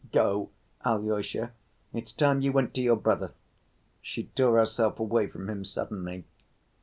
Go, 0.11 0.49
Alyosha; 0.83 1.51
it's 1.93 2.11
time 2.11 2.41
you 2.41 2.51
went 2.51 2.73
to 2.73 2.81
your 2.81 2.95
brother"; 2.95 3.33
she 4.01 4.23
tore 4.35 4.57
herself 4.57 4.99
away 4.99 5.27
from 5.27 5.47
him 5.47 5.63
suddenly. 5.63 6.23